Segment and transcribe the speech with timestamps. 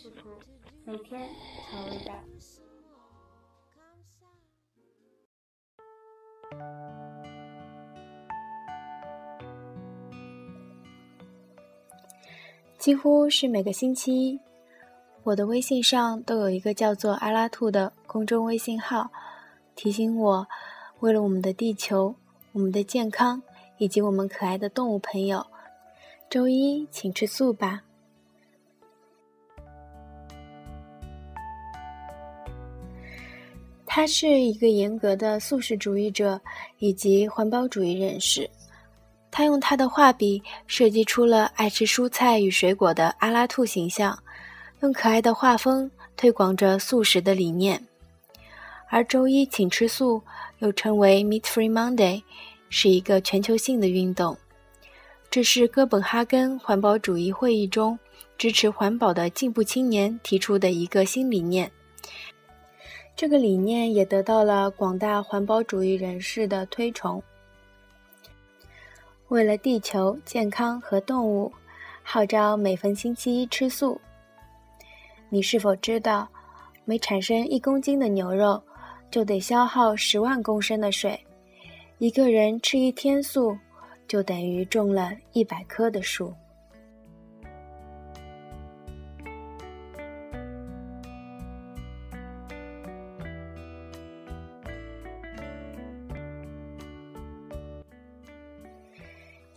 [0.00, 0.30] 深夜食谱，
[0.86, 1.20] 每天
[1.68, 2.14] 调味道。
[12.78, 14.40] 几乎是每个星期一，
[15.22, 19.10] 我的微信上都有一个叫做“阿拉兔”的公众微信号，
[19.74, 20.48] 提醒我，
[21.00, 22.14] 为了我们的地球、
[22.52, 23.42] 我们的健康
[23.76, 25.46] 以及我们可爱的动物朋友，
[26.30, 27.82] 周一请吃素吧。
[33.92, 36.40] 他是一个严格的素食主义者
[36.78, 38.48] 以及环保主义人士。
[39.32, 44.16] 他用他的画笔设计出了爱吃蔬菜与水果的阿拉兔形象，
[44.82, 47.84] 用可爱的画风推广着素食的理念。
[48.88, 50.22] 而周一请吃素，
[50.60, 52.22] 又称为 Meat Free Monday，
[52.68, 54.38] 是一个全球性的运动。
[55.28, 57.98] 这是哥本哈根环保主义会议中
[58.38, 61.68] 支持环保的进步青年提出的一个新理念。
[63.20, 67.22] 这个理念也得到了广大环保主义人士的推崇。
[69.28, 71.52] 为了地球健康和动物，
[72.02, 74.00] 号召每逢星期一吃素。
[75.28, 76.26] 你是否知道，
[76.86, 78.58] 每产生一公斤的牛肉，
[79.10, 81.22] 就得消耗十万公升的水？
[81.98, 83.54] 一个人吃一天素，
[84.08, 86.32] 就等于种了一百棵的树。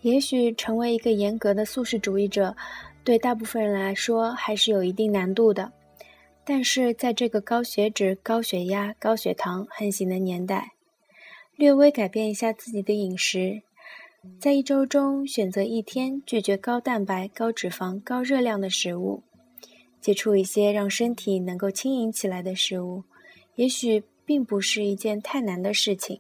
[0.04, 2.56] 也许成为一个严格的素食主义者，
[3.06, 5.72] 对大部分人来说还是有一定难度的。
[6.45, 10.73] 但是在这个高血脂、高血压、高血糖横行的年代，
[11.56, 13.61] 略微改变一下自己的饮食，
[14.39, 19.23] 在一周中选择一天拒绝高蛋白、高脂肪、高热量的食物，
[20.02, 23.06] 接触一些让身体能够轻盈起来的食物，
[23.56, 26.20] 也许并不是一件太难的事情。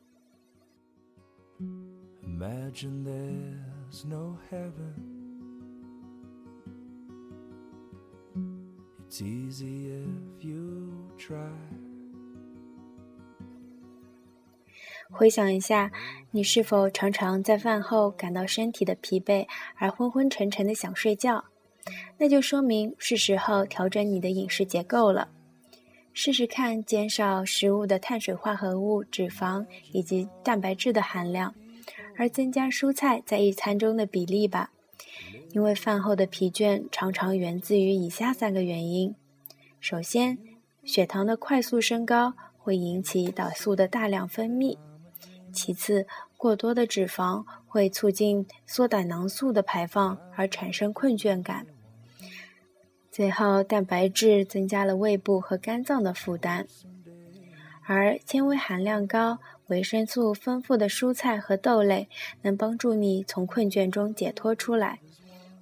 [4.03, 4.95] No heaven.
[9.05, 11.51] It's easy if you try.
[15.11, 15.91] 回想一下，
[16.31, 21.45] 你是否常常在饭后感到身体的疲惫而昏昏沉沉的想睡觉？
[22.17, 25.29] 那就说明是时候调整你的饮食结构了。
[26.13, 31.53] 试试看减少食物的碳水化合物、脂肪以及蛋白质的含量。
[32.17, 34.71] 而增加蔬菜在一餐中的比例吧，
[35.51, 39.15] 因为饭后的疲倦常常源自于以下三个原因：
[39.79, 40.37] 首先，
[40.83, 44.77] 血糖的快速升高会引起胰岛素的大量分泌；
[45.51, 46.05] 其次，
[46.37, 51.65] 过多的脂肪会促进缩胆囊素的排放而产生困倦感；
[53.11, 56.67] 最后，蛋白质增加了胃部和肝脏的负担，
[57.85, 59.39] 而纤维含量高。
[59.73, 62.07] 维生素丰富的蔬菜和豆类
[62.43, 64.99] 能帮助你从困倦中解脱出来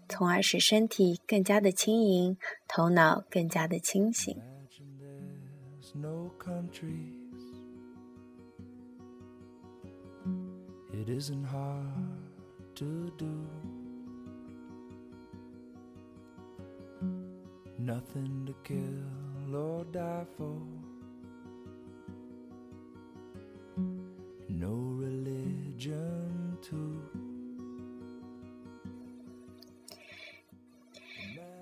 [0.10, 4.38] 从而使身体更加的轻盈头脑更加的清醒。
[10.94, 13.48] It isn't hard to do.
[17.80, 20.81] Nothing to kill or die for.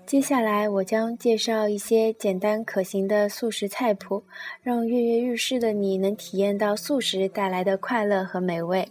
[0.06, 4.24] 接下来，我将介绍一些简单可行的素食菜谱，
[4.60, 8.88] 让跃跃欲试的你能体验到素食带来的快乐和美味。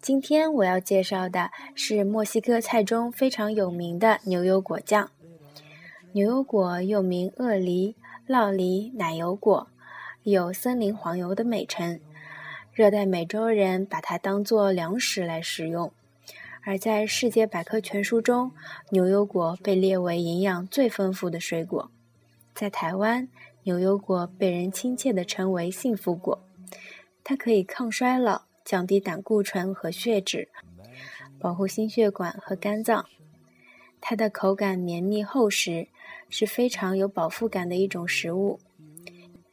[0.00, 5.08] 今天我要介绍的是墨西哥菜中非常有名的牛油果酱。
[6.10, 7.94] 牛油果又名鳄梨、
[8.26, 9.68] 酪梨、奶油果，
[10.24, 12.00] 有“森林黄油”的美称。
[12.78, 15.92] 热带美洲人把它当作粮食来食用。
[16.62, 18.52] 而在世界百科全书中，
[18.90, 21.90] 牛油果被列为营养最丰富的水果。
[22.54, 23.28] 在台湾，
[23.64, 26.40] 牛油果被人亲切地称为“幸福果”。
[27.24, 30.48] 它可以抗衰老、降低胆固醇和血脂，
[31.40, 33.06] 保护心血管和肝脏。
[34.00, 35.88] 它的口感绵密厚实，
[36.30, 38.60] 是非常有饱腹感的一种食物。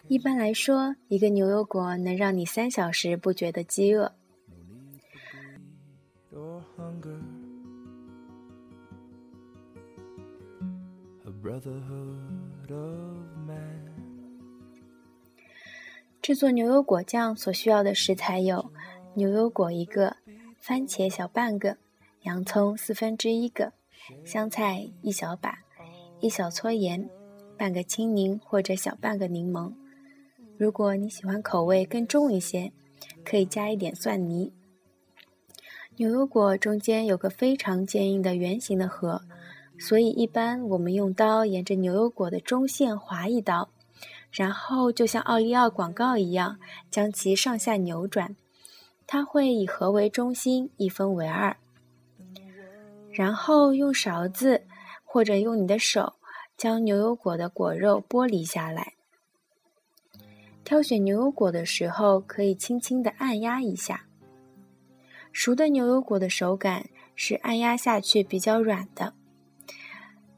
[0.08, 4.14] 一般来说，一个牛油果能让你三小时不觉得饥饿。
[16.22, 18.72] 制作牛油果酱所需要的食材有：
[19.16, 20.18] 牛油果一个，
[20.60, 21.78] 番茄小半个，
[22.22, 23.74] 洋葱四分之一个，
[24.24, 25.64] 香菜一小把，
[26.20, 27.10] 一小撮盐，
[27.58, 29.74] 半个青柠或者小半个柠檬。
[30.58, 32.72] 如果你喜欢口味更重一些，
[33.26, 34.54] 可以加一点蒜泥。
[35.98, 39.22] 牛油果中间有个非常坚硬的圆形的核，
[39.78, 43.70] 所以一般我们用刀沿着牛油果的中线划一刀，
[44.32, 46.58] 然后就像奥利奥广告一样
[46.90, 48.36] 将其上下扭转，
[49.06, 51.58] 它会以核为中心一分为二，
[53.12, 54.64] 然后用勺子
[55.04, 56.14] 或者用你的手
[56.56, 58.94] 将牛油果的果肉剥离下来。
[60.66, 64.08] 挑选牛油果的时候，可以轻轻地按压一下。
[65.32, 69.14] 熟的牛油果的手感是按压下去比较软的，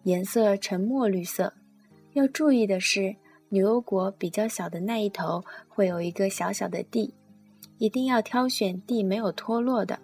[0.04, 1.54] 颜色呈墨绿色。
[2.12, 3.16] 要注意的是，
[3.50, 7.14] 牛油果比较小的那一头会有一个小小的蒂，
[7.78, 10.00] 一定要挑选蒂没有脱落的，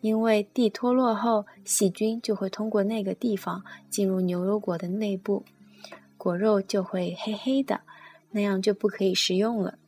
[0.00, 5.44] 因为蒂脱落后，细菌就会通过那个地方进入牛油果的内部，
[6.16, 7.82] 果肉就会黑黑的，
[8.32, 9.78] 那样就不可以食用了。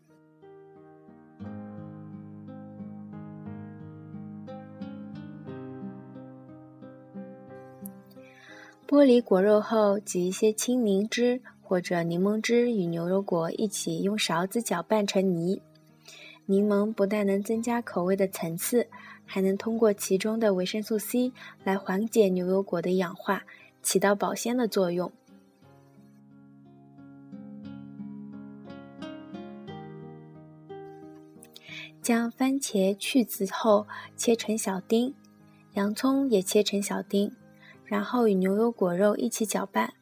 [8.86, 15.60] 剥离果肉后，挤一些青柠汁或者柠檬汁与牛油果一起用勺子搅拌成泥。
[16.46, 18.86] 柠檬不但能增加口味的层次，
[19.24, 21.32] 还能通过其中的维生素 C
[21.64, 23.42] 来缓解牛油果的氧化，
[23.82, 25.10] 起到保鲜的作用。
[32.04, 35.14] 将番茄去籽后切成小丁，
[35.72, 37.32] 洋葱也切成小丁。
[37.86, 39.94] 然后与牛油果肉一起搅拌，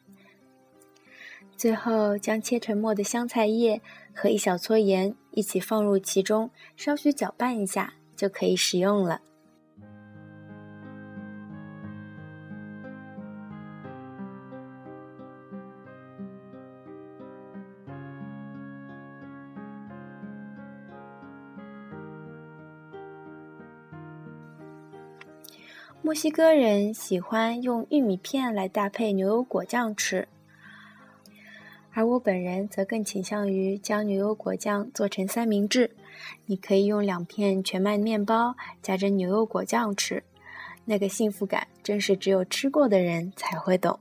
[1.55, 3.81] 最后将切成末的香菜叶
[4.13, 9.21] 和一小撮盐一起放入其中，稍许搅拌一下就可以食用了。
[26.05, 30.27] 墨西哥人喜欢用玉米片来搭配牛油果酱吃，
[31.93, 35.91] 而我本人则更倾向于将牛油果酱做成三明治。
[36.45, 40.21] 你可以用两片全麦面包夹着牛油果酱吃，
[40.83, 43.97] 那个幸福感真是只有吃过的人才会懂。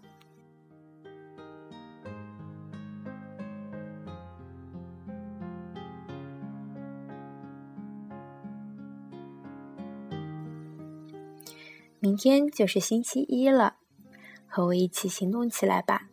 [12.03, 13.77] 明天就是星期一了，
[14.49, 16.09] 和我一起行动起来吧！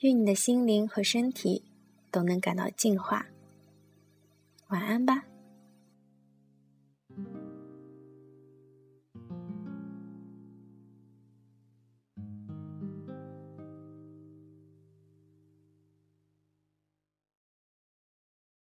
[0.00, 1.64] 愿你的心灵和身体
[2.10, 3.26] 都能感到净化。
[4.68, 5.24] 晚安吧。